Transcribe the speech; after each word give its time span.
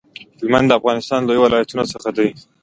هلمند 0.39 0.67
د 0.69 0.77
افغانستان 0.79 1.19
د 1.21 1.25
لویو 1.27 1.43
ولایتونو 1.45 1.83
څخه 1.93 2.09
دی 2.17 2.29